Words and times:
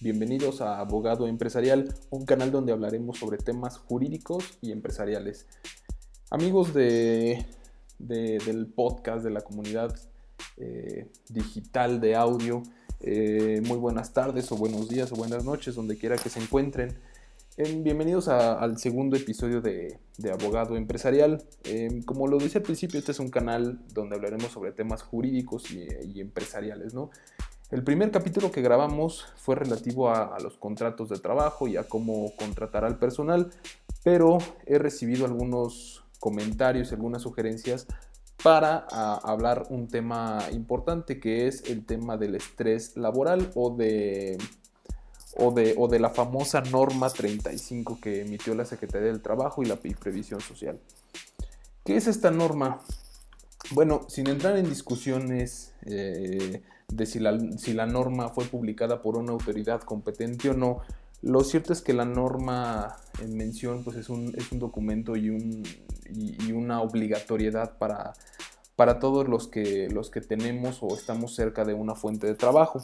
Bienvenidos 0.00 0.60
a 0.60 0.78
Abogado 0.78 1.26
Empresarial, 1.26 1.92
un 2.10 2.24
canal 2.24 2.52
donde 2.52 2.70
hablaremos 2.70 3.18
sobre 3.18 3.36
temas 3.36 3.78
jurídicos 3.78 4.56
y 4.60 4.70
empresariales. 4.70 5.48
Amigos 6.30 6.72
de, 6.72 7.44
del 7.98 8.68
podcast 8.68 9.24
de 9.24 9.30
la 9.30 9.40
comunidad 9.40 9.92
eh, 10.56 11.10
digital 11.28 12.00
de 12.00 12.14
audio, 12.14 12.62
eh, 13.00 13.60
muy 13.66 13.76
buenas 13.76 14.12
tardes 14.12 14.52
o 14.52 14.56
buenos 14.56 14.88
días 14.88 15.10
o 15.10 15.16
buenas 15.16 15.44
noches, 15.44 15.74
donde 15.74 15.98
quiera 15.98 16.16
que 16.16 16.28
se 16.28 16.40
encuentren. 16.40 16.96
Bienvenidos 17.56 18.28
al 18.28 18.78
segundo 18.78 19.16
episodio 19.16 19.60
de, 19.60 19.98
Abogado 20.32 20.76
Empresarial. 20.76 21.42
Em, 21.64 22.04
como 22.04 22.28
lo 22.28 22.38
decía 22.38 22.60
al 22.60 22.64
principio, 22.64 23.00
este 23.00 23.10
es 23.10 23.18
un 23.18 23.30
canal 23.30 23.80
donde 23.92 24.14
hablaremos 24.14 24.52
sobre 24.52 24.70
temas 24.70 25.02
jurídicos 25.02 25.72
y 25.72 26.20
empresariales, 26.20 26.94
¿no? 26.94 27.10
El 27.70 27.84
primer 27.84 28.10
capítulo 28.10 28.50
que 28.50 28.62
grabamos 28.62 29.26
fue 29.36 29.54
relativo 29.54 30.08
a, 30.08 30.38
los 30.40 30.56
contratos 30.56 31.10
de 31.10 31.18
trabajo 31.18 31.68
y 31.68 31.76
a 31.76 31.84
cómo 31.84 32.34
contratar 32.36 32.82
al 32.86 32.98
personal, 32.98 33.50
pero 34.02 34.38
he 34.64 34.78
recibido 34.78 35.26
algunos 35.26 36.02
comentarios, 36.18 36.92
algunas 36.92 37.20
sugerencias 37.20 37.86
para 38.42 38.78
hablar 38.78 39.66
un 39.68 39.86
tema 39.88 40.38
importante 40.50 41.20
que 41.20 41.46
es 41.46 41.68
el 41.68 41.84
tema 41.84 42.16
del 42.16 42.36
estrés 42.36 42.96
laboral 42.96 43.50
o 43.54 43.76
de, 43.76 44.38
o 45.36 45.50
de, 45.50 45.74
o 45.76 45.88
de 45.88 45.98
la 45.98 46.08
famosa 46.08 46.62
norma 46.62 47.10
35 47.10 47.98
que 48.00 48.22
emitió 48.22 48.54
la 48.54 48.64
Secretaría 48.64 49.08
del 49.08 49.20
Trabajo 49.20 49.62
y 49.62 49.66
la 49.66 49.76
Previsión 49.76 50.40
Social. 50.40 50.80
¿Qué 51.84 51.98
es 51.98 52.06
esta 52.06 52.30
norma? 52.30 52.80
Bueno, 53.72 54.06
sin 54.08 54.28
entrar 54.28 54.56
en 54.56 54.70
discusiones 54.70 55.74
eh, 55.84 56.62
de 56.88 57.06
si 57.06 57.18
la, 57.18 57.38
si 57.58 57.74
la 57.74 57.86
norma 57.86 58.30
fue 58.30 58.44
publicada 58.44 59.02
por 59.02 59.16
una 59.16 59.32
autoridad 59.32 59.82
competente 59.82 60.50
o 60.50 60.54
no. 60.54 60.80
Lo 61.20 61.42
cierto 61.42 61.72
es 61.72 61.82
que 61.82 61.92
la 61.92 62.04
norma 62.04 62.96
en 63.20 63.36
mención 63.36 63.84
pues 63.84 63.96
es, 63.96 64.08
un, 64.08 64.34
es 64.36 64.52
un 64.52 64.58
documento 64.58 65.16
y, 65.16 65.30
un, 65.30 65.64
y, 66.08 66.52
una 66.52 66.80
obligatoriedad 66.80 67.76
para, 67.76 68.14
para 68.76 69.00
todos 69.00 69.28
los 69.28 69.48
que, 69.48 69.88
los 69.90 70.10
que 70.10 70.20
tenemos 70.20 70.78
o 70.80 70.94
estamos 70.94 71.34
cerca 71.34 71.64
de 71.64 71.74
una 71.74 71.94
fuente 71.94 72.26
de 72.26 72.34
trabajo. 72.34 72.80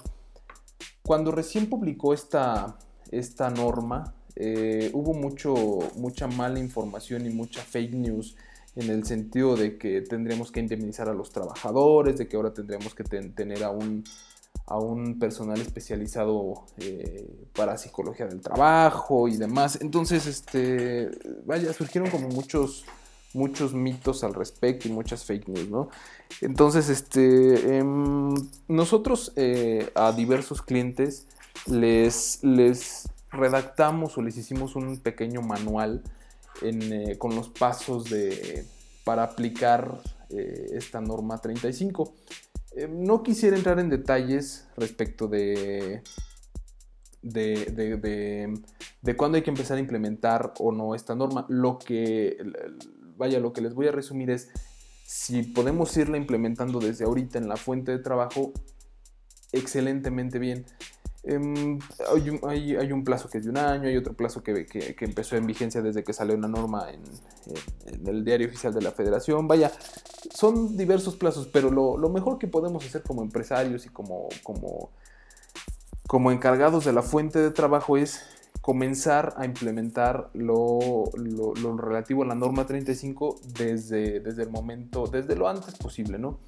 Cuando 1.02 1.30
recién 1.30 1.68
publicó 1.68 2.12
esta, 2.12 2.76
esta 3.10 3.50
norma, 3.50 4.14
eh, 4.36 4.90
hubo 4.92 5.14
mucho, 5.14 5.54
mucha 5.96 6.26
mala 6.26 6.58
información 6.58 7.26
y 7.26 7.30
mucha 7.30 7.62
fake 7.62 7.94
news 7.94 8.36
en 8.76 8.90
el 8.90 9.04
sentido 9.04 9.56
de 9.56 9.78
que 9.78 10.00
tendríamos 10.02 10.50
que 10.50 10.60
indemnizar 10.60 11.08
a 11.08 11.14
los 11.14 11.30
trabajadores, 11.30 12.18
de 12.18 12.26
que 12.28 12.36
ahora 12.36 12.52
tendríamos 12.52 12.94
que 12.94 13.04
tener 13.04 13.62
a 13.62 13.70
un, 13.70 14.04
a 14.66 14.78
un 14.78 15.18
personal 15.18 15.60
especializado 15.60 16.64
eh, 16.78 17.48
para 17.54 17.78
psicología 17.78 18.26
del 18.26 18.40
trabajo 18.40 19.28
y 19.28 19.36
demás. 19.36 19.78
Entonces, 19.80 20.26
este, 20.26 21.10
vaya, 21.44 21.72
surgieron 21.72 22.10
como 22.10 22.28
muchos, 22.28 22.84
muchos 23.32 23.74
mitos 23.74 24.24
al 24.24 24.34
respecto 24.34 24.88
y 24.88 24.92
muchas 24.92 25.24
fake 25.24 25.48
news, 25.48 25.68
¿no? 25.68 25.88
Entonces, 26.40 26.88
este, 26.88 27.76
em, 27.76 28.34
nosotros 28.66 29.32
eh, 29.36 29.90
a 29.94 30.10
diversos 30.12 30.62
clientes 30.62 31.28
les, 31.66 32.42
les 32.42 33.08
redactamos 33.30 34.18
o 34.18 34.22
les 34.22 34.36
hicimos 34.36 34.74
un 34.74 34.98
pequeño 34.98 35.42
manual 35.42 36.02
eh, 36.62 37.16
con 37.18 37.34
los 37.34 37.48
pasos 37.48 38.08
de, 38.10 38.64
para 39.04 39.24
aplicar 39.24 40.00
eh, 40.30 40.66
esta 40.72 41.00
norma 41.00 41.38
35. 41.38 42.14
Eh, 42.76 42.88
no 42.88 43.22
quisiera 43.22 43.56
entrar 43.56 43.78
en 43.78 43.88
detalles 43.88 44.66
respecto 44.76 45.28
de, 45.28 46.02
de, 47.22 48.58
de, 49.02 49.16
cuándo 49.16 49.36
hay 49.36 49.42
que 49.42 49.50
empezar 49.50 49.76
a 49.76 49.80
implementar 49.80 50.54
o 50.58 50.72
no 50.72 50.94
esta 50.94 51.14
norma. 51.14 51.46
Lo 51.48 51.78
que, 51.78 52.38
vaya, 53.16 53.38
lo 53.40 53.52
que 53.52 53.60
les 53.60 53.74
voy 53.74 53.88
a 53.88 53.92
resumir 53.92 54.30
es, 54.30 54.50
si 55.06 55.42
podemos 55.42 55.96
irla 55.96 56.16
implementando 56.16 56.80
desde 56.80 57.04
ahorita 57.04 57.38
en 57.38 57.48
la 57.48 57.56
fuente 57.56 57.92
de 57.92 57.98
trabajo, 57.98 58.52
excelentemente 59.52 60.38
bien. 60.38 60.66
Em, 61.26 61.78
hay, 62.12 62.92
un, 62.92 63.02
plazo 63.02 63.30
que 63.30 63.38
es 63.38 63.44
de 63.44 63.50
un 63.50 63.56
año, 63.56 63.88
hay 63.88 63.96
otro 63.96 64.12
plazo 64.12 64.42
que, 64.42 64.66
empezó 65.00 65.36
en 65.36 65.46
vigencia 65.46 65.80
desde 65.80 66.04
que 66.04 66.12
salió 66.12 66.36
una 66.36 66.48
norma 66.48 66.88
en, 66.90 67.00
el 68.06 68.24
diario 68.24 68.46
oficial 68.46 68.74
de 68.74 68.82
la 68.82 68.90
federación. 68.90 69.48
Vaya, 69.48 69.72
son 70.34 70.76
diversos 70.76 71.16
plazos, 71.16 71.48
pero 71.50 71.70
lo, 71.70 72.08
mejor 72.10 72.38
que 72.38 72.46
podemos 72.46 72.84
hacer 72.84 73.02
como 73.02 73.22
empresarios 73.22 73.86
y 73.86 73.88
como, 73.88 74.28
como, 74.42 74.90
como 76.06 76.30
encargados 76.30 76.84
de 76.84 76.92
la 76.92 77.02
fuente 77.02 77.38
de 77.38 77.50
trabajo 77.50 77.96
es 77.96 78.20
comenzar 78.60 79.34
a 79.38 79.46
implementar 79.46 80.28
lo, 80.34 81.10
relativo 81.78 82.22
a 82.22 82.26
la 82.26 82.34
norma 82.34 82.66
35 82.66 83.40
desde, 83.56 84.20
desde 84.20 84.42
el 84.42 84.50
momento, 84.50 85.06
desde 85.06 85.36
lo 85.36 85.48
antes 85.48 85.74
posible, 85.76 86.18
¿no? 86.18 86.38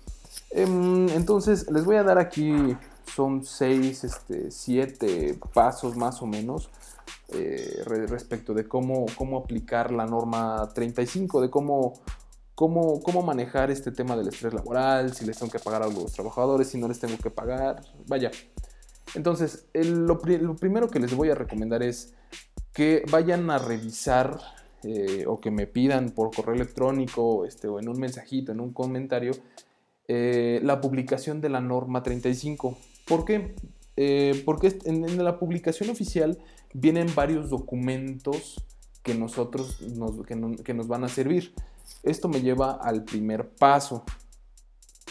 Em, 0.50 1.08
entonces, 1.10 1.70
les 1.70 1.84
voy 1.86 1.96
a 1.96 2.02
dar 2.02 2.18
aquí 2.18 2.76
son 3.14 3.44
seis, 3.44 4.04
este, 4.04 4.50
siete 4.50 5.38
pasos 5.52 5.96
más 5.96 6.22
o 6.22 6.26
menos 6.26 6.70
eh, 7.28 7.82
respecto 7.84 8.54
de 8.54 8.68
cómo, 8.68 9.06
cómo 9.16 9.38
aplicar 9.38 9.90
la 9.90 10.06
norma 10.06 10.68
35, 10.74 11.40
de 11.40 11.50
cómo, 11.50 11.94
cómo, 12.54 13.00
cómo 13.02 13.22
manejar 13.22 13.70
este 13.70 13.90
tema 13.90 14.16
del 14.16 14.28
estrés 14.28 14.54
laboral, 14.54 15.12
si 15.14 15.24
les 15.24 15.38
tengo 15.38 15.50
que 15.50 15.58
pagar 15.58 15.82
a 15.82 15.88
los 15.88 16.12
trabajadores, 16.12 16.68
si 16.68 16.78
no 16.78 16.88
les 16.88 17.00
tengo 17.00 17.16
que 17.18 17.30
pagar, 17.30 17.82
vaya. 18.06 18.30
Entonces, 19.14 19.66
lo, 19.72 20.18
primero 20.18 20.88
que 20.88 21.00
les 21.00 21.14
voy 21.14 21.30
a 21.30 21.34
recomendar 21.34 21.82
es 21.82 22.14
que 22.72 23.02
vayan 23.10 23.50
a 23.50 23.58
revisar 23.58 24.38
eh, 24.82 25.24
o 25.26 25.40
que 25.40 25.50
me 25.50 25.66
pidan 25.66 26.10
por 26.10 26.34
correo 26.34 26.54
electrónico 26.54 27.44
este, 27.44 27.66
o 27.66 27.80
en 27.80 27.88
un 27.88 27.98
mensajito, 27.98 28.52
en 28.52 28.60
un 28.60 28.72
comentario, 28.72 29.32
eh, 30.08 30.60
la 30.62 30.80
publicación 30.80 31.40
de 31.40 31.48
la 31.48 31.60
norma 31.60 32.02
35. 32.02 32.76
¿Por 33.06 33.24
qué? 33.24 33.54
Eh, 33.96 34.42
porque 34.44 34.78
en, 34.84 35.24
la 35.24 35.38
publicación 35.38 35.88
oficial 35.88 36.38
vienen 36.74 37.06
varios 37.14 37.48
documentos 37.48 38.62
que 39.02 39.14
nosotros 39.14 39.80
nos, 39.80 40.26
que, 40.26 40.74
nos 40.74 40.88
van 40.88 41.04
a 41.04 41.08
servir. 41.08 41.54
Esto 42.02 42.28
me 42.28 42.42
lleva 42.42 42.72
al 42.72 43.04
primer 43.04 43.48
paso 43.48 44.04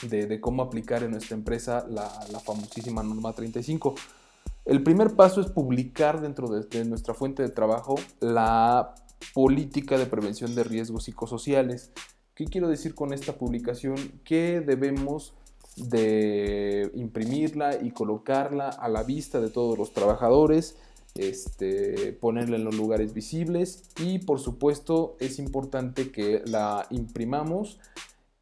de, 0.02 0.40
cómo 0.42 0.62
aplicar 0.62 1.04
en 1.04 1.12
nuestra 1.12 1.36
empresa 1.36 1.86
la, 1.90 2.10
famosísima 2.42 3.02
norma 3.02 3.32
35. 3.32 3.96
El 4.66 4.84
primer 4.84 5.16
paso 5.16 5.40
es 5.40 5.48
publicar 5.48 6.22
dentro 6.22 6.50
de, 6.50 6.66
de, 6.68 6.86
nuestra 6.86 7.14
fuente 7.14 7.44
de 7.44 7.50
trabajo 7.50 7.96
la 8.20 8.94
política 9.34 9.98
de 9.98 10.06
prevención 10.06 10.54
de 10.54 10.66
riesgos 10.66 11.06
psicosociales. 11.06 11.92
¿Qué 12.36 12.46
quiero 12.46 12.68
decir 12.68 12.94
con 12.94 13.14
esta 13.14 13.38
publicación? 13.38 13.96
Que 14.26 14.60
debemos 14.60 15.34
de 15.76 16.92
imprimirla 16.96 17.82
y 17.82 17.92
colocarla 17.92 18.70
a 18.70 18.88
la 18.88 19.04
vista 19.04 19.42
de 19.42 19.50
todos 19.50 19.78
los 19.78 19.94
trabajadores, 19.94 20.78
este, 21.16 22.14
ponerla 22.14 22.58
en 22.58 22.66
los 22.66 22.76
lugares 22.76 23.14
visibles 23.14 23.84
y 24.00 24.20
por 24.20 24.40
supuesto 24.40 25.16
es 25.20 25.40
importante 25.40 26.12
que 26.12 26.42
la 26.46 26.88
imprimamos 26.90 27.80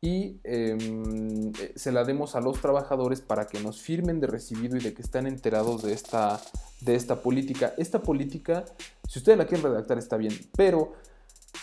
y 0.02 0.40
em, 0.44 1.54
se 1.76 1.92
la 1.94 2.04
demos 2.04 2.36
a 2.36 2.42
los 2.42 2.60
trabajadores 2.60 3.22
para 3.22 3.48
que 3.48 3.62
nos 3.62 3.82
firmen 3.82 4.20
de 4.20 4.28
recibido 4.28 4.76
y 4.76 4.82
de 4.82 4.94
que 4.94 5.02
estén 5.02 5.28
enterados 5.28 5.82
de 5.84 5.94
esta, 5.94 6.42
de 6.82 6.96
esta 6.96 7.22
política. 7.22 7.74
Esta 7.78 8.02
política, 8.02 8.66
si 9.08 9.20
ustedes 9.20 9.38
la 9.38 9.46
quieren 9.46 9.66
redactar 9.66 9.98
está 9.98 10.18
bien, 10.18 10.34
pero 10.58 10.92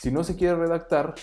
si 0.00 0.10
no 0.10 0.24
se 0.24 0.36
quiere 0.36 0.56
redactar, 0.56 1.14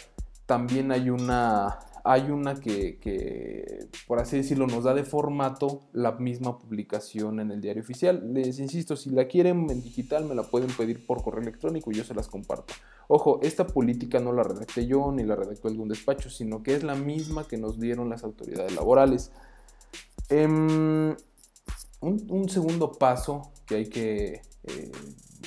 también 0.45 0.91
hay 0.91 1.09
una 1.09 1.79
hay 2.09 2.31
una 2.31 2.55
que, 2.55 3.89
por 4.07 4.19
así 4.19 4.37
decirlo, 4.37 4.65
nos 4.65 4.85
da 4.85 4.93
de 4.93 5.03
formato 5.03 5.81
la 5.91 6.13
misma 6.13 6.57
publicación 6.57 7.41
en 7.41 7.51
el 7.51 7.59
diario 7.59 7.83
oficial. 7.83 8.33
Les 8.33 8.59
insisto, 8.59 8.95
si 8.95 9.09
la 9.09 9.25
quieren 9.25 9.69
en 9.69 9.83
digital, 9.83 10.23
me 10.23 10.33
la 10.33 10.43
pueden 10.43 10.69
pedir 10.69 11.05
por 11.05 11.21
correo 11.21 11.41
electrónico 11.41 11.91
y 11.91 11.95
yo 11.95 12.05
se 12.05 12.13
las 12.13 12.29
comparto. 12.29 12.73
Ojo, 13.09 13.41
esta 13.43 13.67
política 13.67 14.21
no 14.21 14.31
la 14.31 14.43
redacté 14.43 14.87
yo 14.87 15.11
ni 15.11 15.23
la 15.23 15.35
redactó 15.35 15.67
algún 15.67 15.89
despacho, 15.89 16.29
sino 16.29 16.63
que 16.63 16.75
es 16.75 16.83
la 16.83 16.95
misma 16.95 17.45
que 17.45 17.57
nos 17.57 17.77
dieron 17.77 18.09
las 18.09 18.23
autoridades 18.23 18.73
laborales. 18.73 19.31
Em, 20.29 21.13
un, 21.99 22.49
segundo 22.49 22.93
paso 22.93 23.51
que 23.65 23.75
hay 23.75 23.89
que 23.89 24.41
eh, 24.63 24.91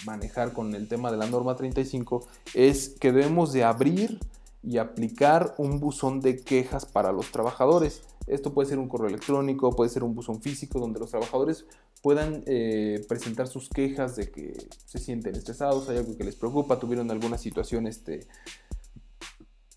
manejar 0.05 0.53
con 0.53 0.75
el 0.75 0.89
tema 0.89 1.11
de 1.11 1.17
la 1.17 1.27
norma 1.27 1.57
35 1.57 2.29
es 2.53 2.91
que 3.01 3.13
debemos 3.13 3.55
de 3.55 3.65
abrir 3.65 4.21
y 4.63 4.79
aplicar 4.79 5.55
un 5.59 5.81
buzón 5.81 6.21
de 6.21 6.41
quejas 6.41 6.87
para 6.87 7.13
los 7.13 7.33
trabajadores. 7.33 8.03
Esto 8.27 8.53
puede 8.53 8.69
ser 8.69 8.79
un 8.79 8.89
correo 8.89 9.09
electrónico, 9.09 9.75
puede 9.75 9.91
ser 9.91 10.05
un 10.05 10.15
buzón 10.15 10.43
físico 10.43 10.79
donde 10.79 11.01
los 11.01 11.11
trabajadores 11.11 11.67
puedan 12.03 12.43
eh, 12.47 13.05
presentar 13.09 13.49
sus 13.49 13.69
quejas 13.69 14.17
de 14.17 14.31
que 14.31 14.69
se 14.87 14.99
sienten 14.99 15.35
estresados, 15.35 15.89
hay 15.89 15.99
algo 15.99 16.17
que 16.17 16.25
les 16.25 16.37
preocupa, 16.37 16.79
tuvieron 16.79 17.11
alguna 17.11 17.39
situación 17.39 17.87
este, 17.87 18.27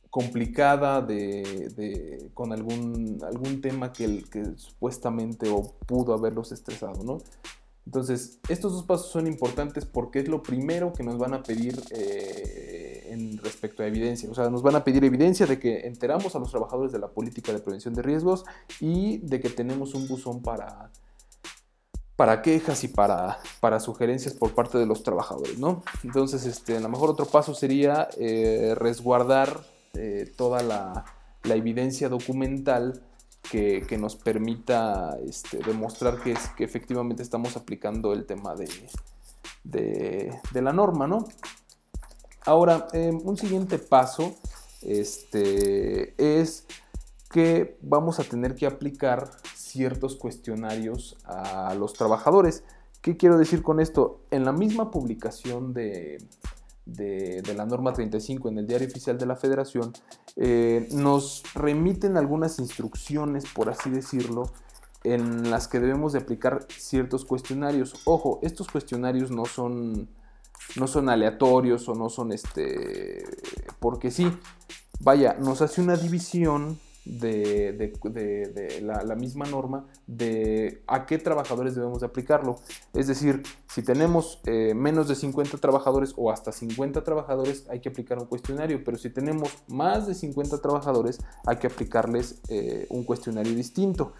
complicada 0.09 1.01
de, 1.01 2.29
con 2.33 2.53
algún, 2.53 3.19
algún 3.23 3.61
tema 3.61 3.91
que, 3.91 4.23
que 4.29 4.45
supuestamente 4.57 5.49
o 5.49 5.63
pudo 5.87 6.13
haberlos 6.13 6.51
estresado, 6.51 7.03
¿no? 7.03 7.17
Entonces, 7.85 8.39
estos 8.47 8.71
dos 8.71 8.83
pasos 8.83 9.11
son 9.11 9.27
importantes 9.27 9.85
porque 9.85 10.19
es 10.19 10.27
lo 10.27 10.41
primero 10.41 10.93
que 10.93 11.03
nos 11.03 11.17
van 11.17 11.33
a 11.33 11.43
pedir 11.43 11.81
eh, 11.91 13.07
en 13.09 13.37
respecto 13.39 13.83
a 13.83 13.87
evidencia. 13.87 14.29
O 14.29 14.33
sea, 14.33 14.49
nos 14.49 14.61
van 14.61 14.75
a 14.75 14.83
pedir 14.83 15.03
evidencia 15.03 15.45
de 15.45 15.59
que 15.59 15.85
enteramos 15.85 16.35
a 16.35 16.39
los 16.39 16.49
trabajadores 16.49 16.91
de 16.93 16.99
la 16.99 17.09
política 17.09 17.51
de 17.51 17.59
prevención 17.59 17.93
de 17.93 18.01
riesgos 18.01 18.45
y 18.79 19.17
de 19.17 19.41
que 19.41 19.49
tenemos 19.49 19.95
un 19.95 20.07
buzón 20.07 20.41
para, 20.41 20.91
para 22.15 22.41
quejas 22.41 22.83
y 22.85 22.87
para, 22.87 23.39
para 23.59 23.81
sugerencias 23.81 24.33
por 24.33 24.53
parte 24.53 24.77
de 24.77 24.85
los 24.85 25.03
trabajadores, 25.03 25.59
¿no? 25.59 25.83
Entonces, 26.05 26.45
este, 26.45 26.77
a 26.77 26.79
lo 26.79 26.87
mejor 26.87 27.09
otro 27.09 27.25
paso 27.25 27.53
sería 27.53 28.07
eh, 28.17 28.75
resguardar 28.77 29.65
eh, 29.93 30.31
toda 30.37 30.63
la, 30.63 31.05
la 31.43 31.55
evidencia 31.55 32.07
documental 32.07 33.03
que, 33.49 33.97
nos 33.99 34.15
permita 34.15 35.17
este, 35.27 35.57
demostrar 35.59 36.21
que, 36.21 36.31
es, 36.31 36.49
que 36.57 36.63
efectivamente 36.63 37.21
estamos 37.21 37.55
aplicando 37.55 38.13
el 38.13 38.25
tema 38.25 38.55
de, 39.63 40.39
la 40.53 40.73
norma, 40.73 41.07
¿no? 41.07 41.27
Ahora, 42.45 42.87
em, 42.93 43.19
un 43.23 43.37
siguiente 43.37 43.77
paso 43.79 44.35
este, 44.81 46.13
es 46.17 46.65
que 47.29 47.77
vamos 47.81 48.19
a 48.19 48.23
tener 48.23 48.55
que 48.55 48.65
aplicar 48.65 49.31
ciertos 49.55 50.15
cuestionarios 50.15 51.17
a 51.23 51.73
los 51.75 51.93
trabajadores. 51.93 52.63
¿Qué 53.01 53.17
quiero 53.17 53.37
decir 53.37 53.63
con 53.63 53.79
esto? 53.79 54.21
En 54.31 54.45
la 54.45 54.51
misma 54.51 54.91
publicación 54.91 55.73
de, 55.73 56.19
de, 56.85 57.41
la 57.55 57.65
norma 57.65 57.93
35 57.93 58.49
en 58.49 58.59
el 58.59 58.67
diario 58.67 58.87
oficial 58.87 59.17
de 59.17 59.25
la 59.25 59.35
federación, 59.35 59.93
eh, 60.35 60.87
nos 60.91 61.43
remiten 61.55 62.17
algunas 62.17 62.59
instrucciones, 62.59 63.45
por 63.53 63.69
así 63.69 63.89
decirlo, 63.89 64.51
en 65.03 65.49
las 65.51 65.67
que 65.67 65.79
debemos 65.79 66.13
de 66.13 66.19
aplicar 66.19 66.65
ciertos 66.69 67.25
cuestionarios. 67.25 67.93
Ojo, 68.05 68.39
estos 68.41 68.67
cuestionarios 68.67 69.31
no 69.31 69.45
son, 69.45 70.09
no 70.75 70.87
son 70.87 71.09
aleatorios 71.09 71.87
o 71.89 71.95
no 71.95 72.09
son 72.09 72.31
este, 72.31 73.23
porque 73.79 74.11
sí, 74.11 74.31
vaya, 74.99 75.35
nos 75.39 75.61
hace 75.61 75.81
una 75.81 75.97
división 75.97 76.79
de, 77.05 78.79
la, 78.81 79.15
misma 79.15 79.45
norma 79.45 79.85
de 80.07 80.81
a 80.87 81.05
qué 81.05 81.17
trabajadores 81.17 81.75
debemos 81.75 81.99
de 81.99 82.05
aplicarlo. 82.05 82.59
Es 82.93 83.07
decir, 83.07 83.43
si 83.67 83.83
tenemos 83.83 84.41
eh, 84.45 84.73
menos 84.73 85.07
de 85.07 85.15
50 85.15 85.57
trabajadores 85.57 86.13
o 86.15 86.31
hasta 86.31 86.51
50 86.51 87.03
trabajadores, 87.03 87.65
hay 87.69 87.79
que 87.79 87.89
aplicar 87.89 88.19
un 88.19 88.25
cuestionario, 88.25 88.83
pero 88.83 88.97
si 88.97 89.09
tenemos 89.09 89.49
más 89.67 90.07
de 90.07 90.15
50 90.15 90.61
trabajadores, 90.61 91.19
hay 91.45 91.57
que 91.57 91.67
aplicarles 91.67 92.39
eh, 92.49 92.85
un 92.89 93.03
cuestionario 93.03 93.53
distinto. 93.53 94.13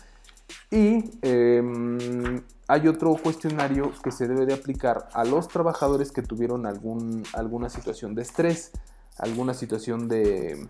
Y 0.69 1.11
em, 1.21 2.41
hay 2.67 2.87
otro 2.87 3.15
cuestionario 3.15 3.91
que 4.03 4.11
se 4.11 4.27
debe 4.27 4.45
de 4.45 4.53
aplicar 4.53 5.07
a 5.13 5.23
los 5.23 5.47
trabajadores 5.47 6.11
que 6.11 6.21
tuvieron 6.21 6.65
algún, 6.65 7.23
alguna 7.33 7.69
situación 7.69 8.13
de 8.13 8.23
estrés, 8.23 8.71
alguna 9.17 9.53
situación 9.53 10.07
de, 10.07 10.67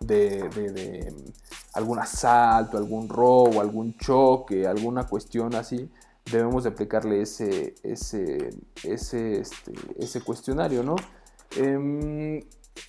de, 0.00 1.12
algún 1.74 1.98
asalto, 1.98 2.76
algún 2.76 3.08
robo, 3.08 3.60
algún 3.60 3.96
choque, 3.96 4.66
alguna 4.66 5.06
cuestión 5.06 5.54
así, 5.54 5.88
debemos 6.30 6.64
de 6.64 6.70
aplicarle 6.70 7.22
ese, 7.22 7.74
ese, 7.82 8.50
ese, 8.82 9.40
este, 9.40 9.72
ese 9.98 10.20
cuestionario, 10.20 10.82
¿no? 10.82 10.96
Em, 11.56 12.40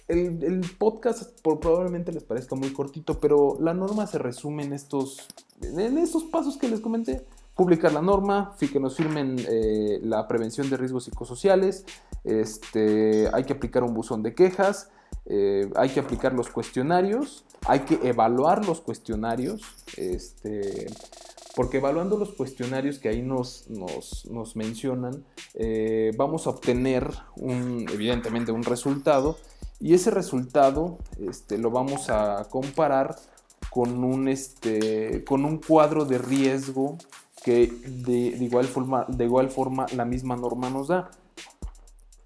el, 0.07 0.43
el, 0.43 0.61
podcast 0.77 1.41
probablemente 1.41 2.11
les 2.11 2.23
parezca 2.23 2.55
muy 2.55 2.71
cortito, 2.71 3.19
pero 3.19 3.57
la 3.59 3.73
norma 3.73 4.07
se 4.07 4.17
resume 4.17 4.63
en 4.63 4.73
estos, 4.73 5.27
en 5.61 5.97
estos 5.97 6.23
pasos 6.25 6.57
que 6.57 6.69
les 6.69 6.79
comenté. 6.79 7.25
Publicar 7.55 7.91
la 7.91 8.01
norma, 8.01 8.55
que 8.59 8.79
nos 8.79 8.95
firmen 8.95 9.35
eh, 9.47 9.99
la 10.03 10.27
prevención 10.27 10.69
de 10.69 10.77
riesgos 10.77 11.03
psicosociales, 11.05 11.85
este, 12.23 13.29
hay 13.33 13.43
que 13.43 13.53
aplicar 13.53 13.83
un 13.83 13.93
buzón 13.93 14.23
de 14.23 14.33
quejas, 14.33 14.89
eh, 15.25 15.69
hay 15.75 15.89
que 15.89 15.99
aplicar 15.99 16.33
los 16.33 16.49
cuestionarios, 16.49 17.45
hay 17.67 17.81
que 17.81 17.99
evaluar 18.07 18.65
los 18.65 18.81
cuestionarios, 18.81 19.61
este, 19.97 20.87
porque 21.55 21.77
evaluando 21.77 22.17
los 22.17 22.33
cuestionarios 22.33 22.99
que 22.99 23.09
ahí 23.09 23.21
nos, 23.21 23.69
nos, 23.69 24.55
mencionan, 24.55 25.25
eh, 25.53 26.11
vamos 26.17 26.47
a 26.47 26.51
obtener 26.51 27.07
un, 27.35 27.85
evidentemente 27.91 28.51
un 28.51 28.63
resultado 28.63 29.37
y 29.79 29.93
ese 29.93 30.11
resultado 30.11 30.97
este, 31.19 31.57
lo 31.57 31.71
vamos 31.71 32.09
a 32.09 32.47
comparar 32.49 33.15
con 33.69 34.03
un, 34.03 34.27
este, 34.27 35.23
con 35.23 35.45
un 35.45 35.57
cuadro 35.57 36.05
de 36.05 36.17
riesgo 36.17 36.97
que 37.43 37.67
de, 37.85 38.13
igual 38.13 38.65
forma, 38.65 39.05
de 39.07 39.25
igual 39.25 39.49
forma 39.49 39.85
la 39.95 40.05
misma 40.05 40.35
norma 40.35 40.69
nos 40.69 40.87
da 40.87 41.09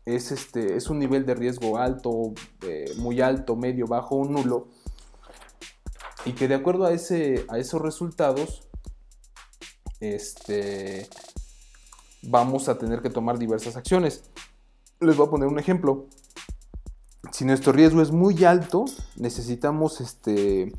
es, 0.06 0.32
este, 0.32 0.76
es 0.76 0.90
un 0.90 1.00
nivel 1.00 1.26
de 1.26 1.34
riesgo 1.34 1.78
alto, 1.78 2.34
eh, 2.62 2.86
muy 2.98 3.22
alto, 3.22 3.56
medio, 3.56 3.88
bajo 3.88 4.16
o 4.16 4.26
nulo. 4.26 4.68
Y 6.26 6.34
que 6.34 6.48
de 6.48 6.56
acuerdo 6.56 6.86
a, 6.86 6.94
ese, 6.94 7.46
a 7.50 7.58
esos 7.58 7.82
resultados, 7.82 8.68
este, 10.00 11.08
vamos 12.24 12.70
a 12.70 12.78
tener 12.78 13.02
que 13.02 13.10
tomar 13.10 13.38
diversas 13.38 13.76
acciones. 13.76 14.24
Les 15.00 15.18
voy 15.18 15.28
a 15.28 15.30
poner 15.30 15.48
un 15.48 15.60
ejemplo. 15.60 16.08
Si 17.32 17.44
nuestro 17.44 17.74
riesgo 17.74 18.02
es 18.02 18.12
muy 18.12 18.44
alto, 18.44 18.86
necesitamos 19.18 20.02
este, 20.02 20.72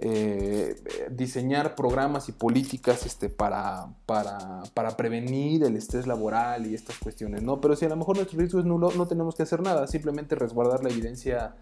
eh, 0.00 0.80
diseñar 1.10 1.74
programas 1.74 2.28
y 2.28 2.32
políticas 2.32 3.04
este, 3.04 3.28
para, 3.28 3.88
para, 4.06 4.96
prevenir 4.96 5.64
el 5.64 5.74
estrés 5.74 6.06
laboral 6.06 6.66
y 6.66 6.74
estas 6.76 6.98
cuestiones, 6.98 7.42
¿no? 7.42 7.60
Pero 7.60 7.74
si 7.74 7.84
a 7.84 7.88
lo 7.88 7.96
mejor 7.96 8.16
nuestro 8.16 8.38
riesgo 8.38 8.60
es 8.60 8.64
nulo, 8.64 8.92
no 8.96 9.08
tenemos 9.08 9.34
que 9.34 9.42
hacer 9.42 9.60
nada, 9.60 9.88
simplemente 9.88 10.36
resguardar 10.36 10.84
la 10.84 10.90
evidencia 10.90 11.56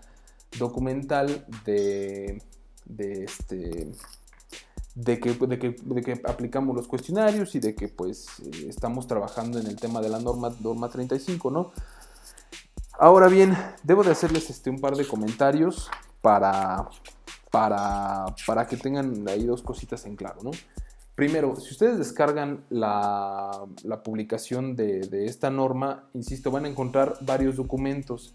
documental 0.59 1.47
de, 1.65 2.43
de, 2.85 3.25
este, 3.25 3.91
de, 4.95 5.19
que, 5.19 5.33
de, 5.33 5.59
que, 5.59 5.77
de 5.83 6.03
que 6.03 6.21
aplicamos 6.27 6.77
los 6.77 6.89
cuestionarios 6.89 7.55
y 7.55 7.61
de 7.61 7.75
que 7.75 7.89
pues 7.89 8.41
estamos 8.69 9.07
trabajando 9.07 9.59
en 9.59 9.67
el 9.67 9.77
tema 9.77 10.03
de 10.03 10.11
la 10.11 10.19
norma, 10.19 10.55
norma 10.61 10.91
35, 10.91 11.51
¿no? 11.51 11.73
Ahora 12.99 13.29
bien, 13.29 13.57
debo 13.83 14.05
de 14.05 14.11
hacerles 14.11 14.51
este, 14.51 14.69
un 14.69 14.79
par 14.79 14.95
de 14.95 15.07
comentarios 15.07 15.91
para, 16.21 16.91
para, 18.45 18.67
que 18.67 18.77
tengan 18.77 19.27
ahí 19.29 19.45
dos 19.45 19.63
cositas 19.63 20.05
en 20.05 20.15
claro, 20.15 20.41
¿no? 20.43 20.51
Primero, 21.15 21.57
si 21.57 21.71
ustedes 21.71 21.97
descargan 21.97 22.65
la, 22.69 23.65
publicación 24.05 24.77
de, 24.77 25.25
esta 25.25 25.49
norma, 25.49 26.05
insisto, 26.13 26.51
van 26.51 26.67
a 26.67 26.69
encontrar 26.69 27.17
varios 27.23 27.57
documentos 27.57 28.35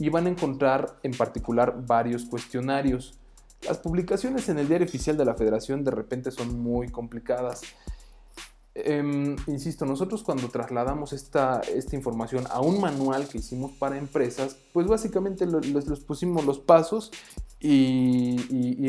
y 0.00 0.08
van 0.08 0.26
a 0.26 0.30
encontrar 0.30 0.96
en 1.04 1.12
particular 1.12 1.86
varios 1.86 2.24
cuestionarios. 2.24 3.14
Las 3.62 3.78
publicaciones 3.78 4.48
en 4.48 4.58
el 4.58 4.66
diario 4.66 4.88
oficial 4.88 5.16
de 5.16 5.24
la 5.24 5.36
federación 5.36 5.84
de 5.84 5.92
repente 5.92 6.32
son 6.32 6.58
muy 6.60 6.88
complicadas. 6.88 7.62
Em, 8.78 9.36
insisto, 9.46 9.86
nosotros 9.86 10.22
cuando 10.22 10.48
trasladamos 10.48 11.14
esta, 11.14 11.60
esta, 11.60 11.96
información 11.96 12.44
a 12.50 12.60
un 12.60 12.78
manual 12.78 13.26
que 13.26 13.38
hicimos 13.38 13.72
para 13.72 13.96
empresas, 13.96 14.58
pues 14.74 14.86
básicamente 14.86 15.46
les 15.46 16.00
pusimos 16.00 16.44
los 16.44 16.58
pasos 16.58 17.10
y, 17.58 18.36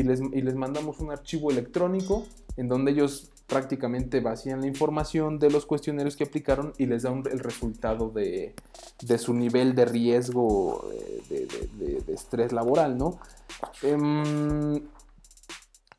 les, 0.02 0.54
mandamos 0.54 1.00
un 1.00 1.10
archivo 1.10 1.50
electrónico 1.50 2.26
en 2.58 2.68
donde 2.68 2.90
ellos 2.90 3.30
prácticamente 3.46 4.20
vacían 4.20 4.60
la 4.60 4.66
información 4.66 5.38
de 5.38 5.50
los 5.50 5.64
cuestionarios 5.64 6.16
que 6.16 6.24
aplicaron 6.24 6.74
y 6.76 6.84
les 6.84 7.04
dan 7.04 7.22
el 7.30 7.38
resultado 7.38 8.10
de, 8.10 8.54
su 9.16 9.32
nivel 9.32 9.74
de 9.74 9.86
riesgo 9.86 10.86
eh, 11.30 11.48
de, 11.78 12.12
estrés 12.12 12.52
laboral, 12.52 12.98
¿no? 12.98 13.18
Em, 13.82 14.82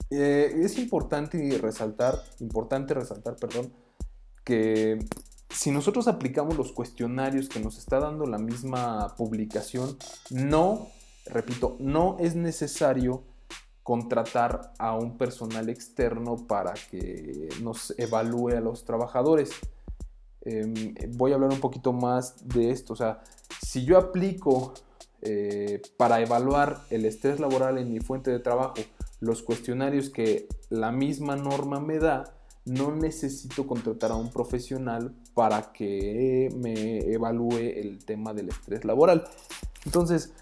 eh, 0.10 0.54
es 0.63 0.78
importante 0.78 1.58
resaltar, 1.62 2.22
importante 2.39 2.94
resaltar, 2.94 3.36
perdón, 3.36 3.74
que 4.44 5.00
si 5.50 5.72
nosotros 5.72 6.08
aplicamos 6.08 6.58
los 6.58 6.72
cuestionarios 6.72 7.50
que 7.50 7.60
nos 7.60 7.78
está 7.78 8.00
dando 8.00 8.25
la 8.25 8.38
misma 8.38 9.16
publicación, 9.16 9.98
no 10.30 10.88
repito, 11.30 11.78
no 11.80 12.18
es 12.20 12.36
necesario 12.36 13.24
contratar 13.84 14.74
a 14.78 14.96
un 14.96 15.18
personal 15.18 15.70
externo 15.70 16.36
para 16.48 16.74
que 16.74 17.50
nos 17.62 17.94
evalúe 17.98 18.50
a 18.50 18.60
los 18.60 18.86
trabajadores. 18.86 19.51
Em, 20.42 20.94
voy 21.16 21.32
a 21.32 21.36
hablar 21.36 21.51
un 21.51 21.60
poquito 21.60 21.94
más 21.94 22.48
de 22.48 22.72
esto. 22.72 22.94
O 22.94 22.96
sea, 22.96 23.22
si 23.66 23.86
yo 23.86 23.98
aplico 23.98 24.74
eh, 25.22 25.82
para 25.98 26.22
evaluar 26.22 26.82
el 26.89 27.06
estrés 27.06 27.39
laboral 27.39 27.78
en 27.78 27.92
mi 27.92 28.00
fuente 28.00 28.32
de 28.32 28.39
trabajo 28.39 28.75
los 29.20 29.44
cuestionarios 29.44 30.10
que 30.10 30.48
la 30.70 30.92
misma 30.92 31.36
norma 31.36 31.80
me 31.80 32.00
da, 32.00 32.36
no 32.66 32.96
necesito 32.96 33.66
contratar 33.68 34.12
a 34.12 34.16
un 34.16 34.32
profesional 34.32 35.14
para 35.34 35.72
que 35.72 36.50
me 36.56 37.00
evalúe 37.12 37.58
el 37.58 38.04
tema 38.06 38.34
del 38.34 38.50
estrés 38.50 38.86
laboral. 38.86 39.28
Entonces, 39.86 40.34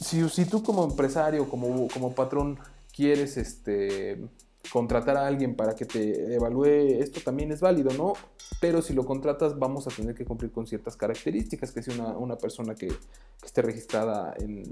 si, 0.00 0.44
tú 0.44 0.62
como 0.62 0.84
empresario, 0.84 1.48
como, 1.48 1.88
como 1.88 2.14
patrón, 2.14 2.58
quieres 2.94 3.36
este, 3.36 4.28
contratar 4.70 5.16
a 5.16 5.26
alguien 5.26 5.54
para 5.54 5.74
que 5.74 5.86
te 5.86 6.34
evalúe 6.34 7.00
esto 7.00 7.20
también 7.20 7.52
es 7.52 7.60
válido, 7.60 7.90
¿no? 7.92 8.14
Pero 8.60 8.82
si 8.82 8.92
lo 8.92 9.04
contratas 9.04 9.58
vamos 9.58 9.86
a 9.86 9.90
tener 9.90 10.14
que 10.14 10.24
cumplir 10.24 10.50
con 10.50 10.66
ciertas 10.66 10.96
características, 10.96 11.70
que 11.70 11.82
sea 11.82 11.94
una, 12.16 12.36
persona 12.36 12.74
que, 12.74 12.92
esté 13.42 13.62
registrada 13.62 14.34
en, 14.38 14.64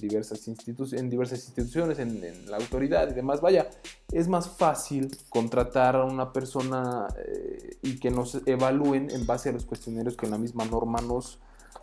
diversas 0.00 0.48
instituciones, 0.48 1.98
en, 1.98 2.50
la 2.50 2.56
autoridad 2.56 3.10
y 3.10 3.14
demás. 3.14 3.40
Vaya, 3.40 3.68
es 4.12 4.28
más 4.28 4.48
fácil 4.48 5.14
contratar 5.28 5.96
a 5.96 6.04
una 6.04 6.32
persona 6.32 7.06
eh, 7.18 7.76
y 7.82 7.98
que 7.98 8.10
nos 8.10 8.40
evalúen 8.46 9.10
en 9.10 9.26
base 9.26 9.50
a 9.50 9.52
los 9.52 9.66
cuestionarios 9.66 10.16
que 10.16 10.26
la 10.26 10.38
misma 10.38 10.64
norma 10.64 11.00
nos, 11.02 11.38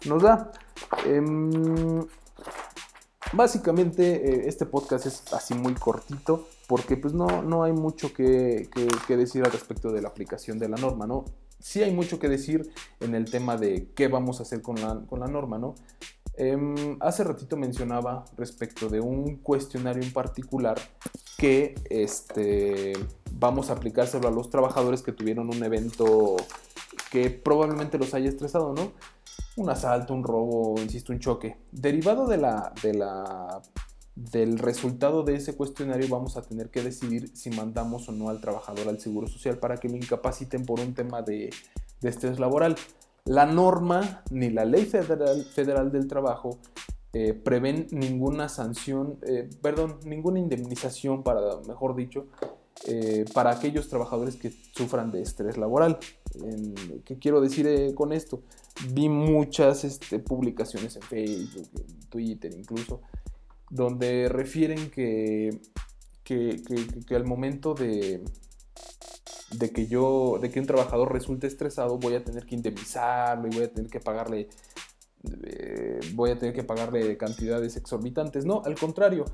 nos 0.06 0.24
da. 0.24 0.52
Em, 1.06 2.06
básicamente 3.34 4.16
eh, 4.16 4.48
este 4.48 4.66
podcast 4.66 5.06
es 5.06 5.34
así 5.34 5.54
muy 5.54 5.75
cortito 5.75 6.48
porque 6.67 6.98
pues 6.98 7.13
no, 7.13 7.41
no 7.41 7.63
hay 7.63 7.74
mucho 7.74 8.13
que, 8.13 8.69
decir 9.07 9.43
al 9.43 9.51
respecto 9.51 9.91
de 9.91 10.01
la 10.01 10.10
aplicación 10.10 10.60
de 10.60 10.69
la 10.69 10.77
norma, 10.77 11.05
¿no? 11.05 11.25
Sí 11.60 11.81
hay 11.81 11.91
mucho 11.91 12.19
que 12.19 12.29
decir 12.29 12.72
en 13.00 13.15
el 13.15 13.29
tema 13.29 13.57
de 13.57 13.89
qué 13.95 14.07
vamos 14.07 14.39
a 14.39 14.43
hacer 14.43 14.62
con 14.62 14.75
la, 14.75 15.01
con 15.07 15.19
la 15.19 15.27
norma, 15.27 15.57
¿no? 15.57 15.75
Em, 16.38 16.98
hace 17.00 17.24
ratito 17.24 17.55
mencionaba 17.55 18.25
respecto 18.38 18.89
de 18.89 19.00
un 19.00 19.38
cuestionario 19.38 20.03
en 20.03 20.12
particular 20.12 20.77
que 21.38 21.75
este, 21.89 22.93
vamos 23.31 23.69
a 23.69 23.74
aplicárselo 23.74 24.27
a 24.27 24.31
los 24.31 24.50
trabajadores 24.50 25.01
que 25.01 25.13
tuvieron 25.13 25.50
un 25.50 25.63
evento 25.63 26.36
que 27.10 27.29
probablemente 27.29 27.98
los 27.98 28.13
haya 28.13 28.27
estresado, 28.27 28.74
¿no? 28.74 28.91
Un 29.55 29.69
asalto, 29.69 30.13
un 30.13 30.24
robo, 30.24 30.75
insisto, 30.81 31.13
un 31.13 31.19
choque. 31.19 31.57
Derivado 31.72 32.27
de 32.27 32.38
la, 32.38 32.74
de 32.84 32.93
la 32.93 33.62
del 34.15 34.60
resultado 34.60 35.24
de 35.24 35.36
ese 35.36 35.55
cuestionario 35.55 36.07
vamos 36.10 36.38
a 36.38 36.41
tener 36.41 36.69
que 36.69 36.81
decidir 36.81 37.36
si 37.36 37.50
mandamos 37.50 38.07
o 38.07 38.13
no 38.13 38.29
al 38.29 38.39
trabajador 38.39 38.88
al 38.88 39.00
Seguro 39.00 39.27
Social 39.27 39.57
para 39.57 39.77
que 39.77 39.89
lo 39.89 39.98
incapaciten 39.98 40.65
por 40.65 40.79
un 40.79 40.93
tema 40.93 41.22
de, 41.22 41.50
estrés 42.01 42.39
laboral. 42.39 42.75
La 43.25 43.45
norma 43.45 44.24
ni 44.29 44.50
la 44.51 44.63
ley 44.63 44.86
federal, 44.86 45.43
federal 45.43 45.91
del 45.91 46.07
trabajo 46.07 46.60
eh, 47.17 47.34
prevén 47.34 47.88
ninguna 47.91 48.50
sanción, 48.50 49.17
eh, 49.25 49.50
perdón, 49.62 50.00
ninguna 50.05 50.38
indemnización, 50.38 51.24
para, 51.24 51.62
mejor 51.65 51.95
dicho, 51.95 52.27
eh, 52.88 53.24
para 53.34 53.51
aquellos 53.51 53.88
trabajadores 53.88 54.36
que 54.36 54.51
sufran 54.75 55.12
de 55.12 55.22
estrés 55.22 55.57
laboral. 55.57 55.98
¿Qué 57.05 57.17
quiero 57.17 57.39
decir 57.39 57.95
con 57.95 58.12
esto? 58.12 58.41
Vi 58.91 59.07
muchas 59.07 59.86
este, 59.86 60.19
publicaciones 60.19 60.98
en 60.98 61.01
Facebook, 61.03 61.69
en 61.77 62.00
Twitter 62.10 62.53
incluso, 62.53 63.00
donde 63.75 64.29
refieren 64.29 64.89
que, 64.89 65.60
que, 66.24 67.15
al 67.15 67.25
momento 67.25 67.74
de, 67.74 68.24
de 69.51 69.70
que 69.72 69.88
yo, 69.88 70.39
de 70.41 70.50
que 70.50 70.60
un 70.60 70.65
trabajador 70.65 71.12
resulte 71.12 71.48
estresado, 71.48 71.98
voy 71.98 72.15
a 72.15 72.24
tener 72.24 72.46
que 72.46 72.55
indemnizarlo 72.55 73.48
y 73.48 73.55
voy 73.55 73.63
a 73.65 73.74
tener 73.74 73.91
que 73.91 74.00
pagarle, 74.00 74.48
eh, 75.44 76.00
voy 76.13 76.32
a 76.32 76.39
tener 76.39 76.55
que 76.55 76.63
pagarle 76.63 77.17
cantidades 77.17 77.75
exorbitantes. 77.75 78.46
No, 78.46 78.62
al 78.65 78.75
contrario, 78.75 79.25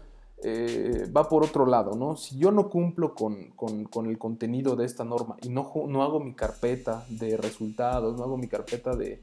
eh, 0.44 1.08
va 1.16 1.30
por 1.30 1.44
otro 1.44 1.68
lado, 1.68 1.96
¿no? 1.96 2.16
Si 2.16 2.38
yo 2.40 2.52
no 2.52 2.68
cumplo 2.68 3.14
con, 3.14 3.52
con, 3.52 4.08
el 4.08 4.18
contenido 4.18 4.76
de 4.76 4.86
esta 4.86 5.04
norma 5.04 5.38
y 5.44 5.50
no, 5.50 5.72
no 5.88 6.02
hago 6.02 6.20
mi 6.20 6.34
carpeta 6.34 7.06
de 7.10 7.38
resultados, 7.38 8.18
no 8.18 8.24
hago 8.24 8.38
mi 8.38 8.48
carpeta 8.48 8.96
de, 8.96 9.22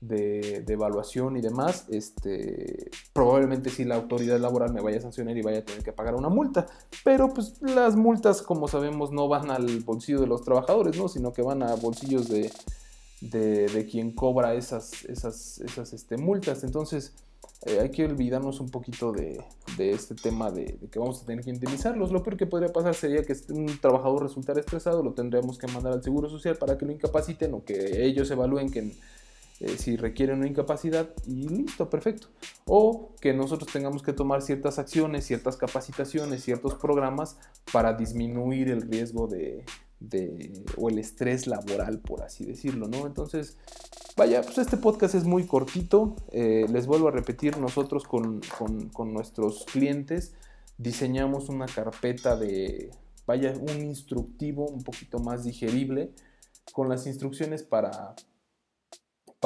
de, 0.00 0.64
evaluación 0.68 1.36
y 1.36 1.40
demás, 1.40 1.86
este, 1.88 2.90
probablemente 3.12 3.70
si 3.70 3.84
la 3.84 3.96
autoridad 3.96 4.38
laboral 4.38 4.72
me 4.72 4.80
vaya 4.80 4.98
a 4.98 5.02
sancionar 5.02 5.36
y 5.36 5.42
vaya 5.42 5.60
a 5.60 5.64
tener 5.64 5.82
que 5.82 5.92
pagar 5.92 6.14
una 6.14 6.28
multa. 6.28 6.66
Pero 7.04 7.32
pues 7.32 7.60
las 7.62 7.96
multas, 7.96 8.42
como 8.42 8.68
sabemos, 8.68 9.12
no 9.12 9.28
van 9.28 9.50
al 9.50 9.80
bolsillo 9.80 10.20
de 10.20 10.26
los 10.26 10.42
trabajadores, 10.42 10.96
¿no? 10.96 11.08
Sino 11.08 11.32
que 11.32 11.42
van 11.42 11.62
a 11.62 11.74
bolsillos 11.74 12.28
de, 12.28 12.50
de, 13.20 13.88
quien 13.90 14.12
cobra 14.12 14.54
esas, 14.54 15.04
esas, 15.04 15.58
esas 15.60 15.92
este, 15.92 16.16
multas. 16.16 16.64
Entonces, 16.64 17.14
eh, 17.64 17.80
hay 17.80 17.90
que 17.90 18.04
olvidarnos 18.04 18.60
un 18.60 18.70
poquito 18.70 19.12
de, 19.12 19.42
de 19.78 19.90
este 19.90 20.14
tema 20.14 20.50
de, 20.50 20.78
que 20.90 20.98
vamos 20.98 21.22
a 21.22 21.26
tener 21.26 21.42
que 21.42 21.50
indemnizarlos. 21.50 22.12
Lo 22.12 22.22
peor 22.22 22.36
que 22.36 22.46
podría 22.46 22.72
pasar 22.72 22.94
sería 22.94 23.22
que 23.24 23.34
un 23.50 23.78
trabajador 23.80 24.24
resultara 24.24 24.60
estresado, 24.60 25.02
lo 25.02 25.14
tendríamos 25.14 25.56
que 25.58 25.66
mandar 25.68 25.94
al 25.94 26.02
Seguro 26.02 26.28
Social 26.28 26.56
para 26.56 26.76
que 26.76 26.84
lo 26.84 26.92
incapaciten 26.92 27.54
o 27.54 27.64
que 27.64 28.04
ellos 28.04 28.30
evalúen 28.30 28.70
que 28.70 28.92
eh, 29.60 29.78
si 29.78 29.96
requiere 29.96 30.34
una 30.34 30.46
incapacidad 30.46 31.08
y 31.26 31.48
listo, 31.48 31.88
perfecto. 31.88 32.28
O 32.66 33.14
que 33.20 33.32
nosotros 33.32 33.72
tengamos 33.72 34.02
que 34.02 34.12
tomar 34.12 34.42
ciertas 34.42 34.78
acciones, 34.78 35.24
ciertas 35.24 35.56
capacitaciones, 35.56 36.44
ciertos 36.44 36.74
programas 36.74 37.38
para 37.72 37.94
disminuir 37.94 38.68
el 38.68 38.82
riesgo 38.82 39.26
de, 39.26 39.64
o 40.76 40.90
el 40.90 40.98
estrés 40.98 41.46
laboral, 41.46 42.00
por 42.00 42.22
así 42.22 42.44
decirlo, 42.44 42.86
¿no? 42.86 43.06
Entonces, 43.06 43.56
vaya, 44.16 44.42
pues 44.42 44.58
este 44.58 44.76
podcast 44.76 45.14
es 45.14 45.24
muy 45.24 45.46
cortito. 45.46 46.16
Eh, 46.32 46.66
les 46.70 46.86
vuelvo 46.86 47.08
a 47.08 47.12
repetir, 47.12 47.56
nosotros 47.56 48.04
con, 48.04 48.40
con 48.92 49.12
nuestros 49.14 49.64
clientes 49.64 50.34
diseñamos 50.78 51.48
una 51.48 51.64
carpeta 51.64 52.36
de, 52.36 52.90
vaya, 53.26 53.54
un 53.58 53.82
instructivo 53.82 54.66
un 54.66 54.84
poquito 54.84 55.18
más 55.18 55.44
digerible 55.44 56.12
con 56.72 56.88
las 56.88 57.06
instrucciones 57.06 57.62
para 57.62 58.14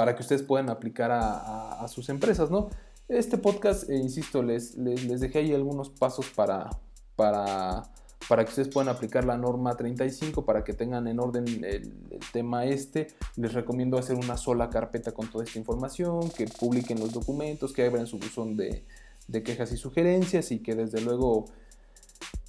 para 0.01 0.17
que 0.17 0.23
ustedes 0.23 0.43
puedan 0.43 0.71
aplicar 0.71 1.11
a, 1.13 1.87
sus 1.89 2.09
empresas, 2.09 2.51
¿no? 2.51 2.71
Este 3.07 3.37
podcast, 3.37 3.91
eh, 3.91 3.97
insisto, 3.97 4.43
les, 4.43 4.75
les, 4.79 5.21
dejé 5.21 5.41
ahí 5.41 5.53
algunos 5.53 5.91
pasos 5.91 6.31
para, 6.31 6.71
para, 7.17 7.83
para 8.27 8.43
que 8.43 8.49
ustedes 8.49 8.69
puedan 8.69 8.89
aplicar 8.89 9.27
la 9.27 9.37
norma 9.37 9.77
35, 9.77 10.47
para 10.47 10.65
que 10.65 10.73
tengan 10.73 11.07
en 11.07 11.21
orden 11.21 11.45
el, 11.63 11.93
tema 12.33 12.65
este. 12.65 13.09
Les 13.37 13.53
recomiendo 13.53 13.99
hacer 13.99 14.17
una 14.17 14.39
sola 14.39 14.71
carpeta 14.71 15.13
con 15.13 15.29
toda 15.29 15.45
esta 15.45 15.59
información, 15.59 16.31
que 16.31 16.47
publiquen 16.47 16.99
los 16.99 17.13
documentos, 17.13 17.75
que 17.75 17.85
abran 17.85 18.07
su 18.07 18.19
buzón 18.19 18.57
de, 18.57 18.87
de 19.29 19.43
quejas 19.43 19.71
y 19.71 19.77
sugerencias 19.77 20.51
y 20.51 20.61
que 20.61 20.77
desde 20.77 21.03
luego 21.03 21.45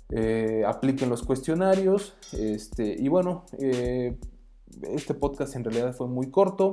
eh, 0.09 0.63
apliquen 0.65 1.09
los 1.09 1.21
cuestionarios. 1.23 2.13
Este, 2.31 2.95
y 2.97 3.09
bueno, 3.09 3.43
eh, 3.59 4.17
este 4.83 5.13
podcast 5.13 5.57
en 5.57 5.65
realidad 5.65 5.93
fue 5.93 6.07
muy 6.07 6.31
corto. 6.31 6.71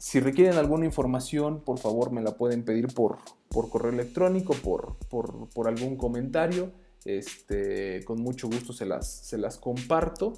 Si 0.00 0.18
requieren 0.18 0.56
alguna 0.56 0.86
información, 0.86 1.60
por 1.60 1.78
favor 1.78 2.10
me 2.10 2.22
la 2.22 2.34
pueden 2.38 2.64
pedir 2.64 2.86
por, 2.86 3.18
por 3.50 3.68
correo 3.68 3.92
electrónico, 3.92 4.54
por, 4.54 4.96
por, 5.10 5.68
algún 5.68 5.96
comentario. 5.96 6.72
Este, 7.04 8.02
con 8.06 8.22
mucho 8.22 8.48
gusto 8.48 8.72
se 8.72 8.86
las, 8.86 9.06
se 9.06 9.36
las 9.36 9.58
comparto. 9.58 10.32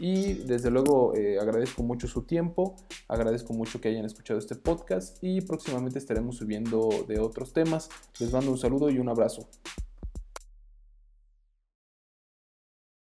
Y 0.00 0.32
desde 0.32 0.68
luego 0.72 1.14
eh, 1.14 1.38
agradezco 1.40 1.84
mucho 1.84 2.08
su 2.08 2.22
tiempo, 2.22 2.74
agradezco 3.06 3.52
mucho 3.52 3.80
que 3.80 3.88
hayan 3.90 4.04
escuchado 4.04 4.40
este 4.40 4.56
podcast 4.56 5.22
y 5.22 5.42
próximamente 5.42 6.00
estaremos 6.00 6.38
subiendo 6.38 6.88
de 7.06 7.20
otros 7.20 7.52
temas. 7.52 7.90
Les 8.18 8.32
mando 8.32 8.50
un 8.50 8.58
saludo 8.58 8.90
y 8.90 8.98
un 8.98 9.08
abrazo. 9.08 9.48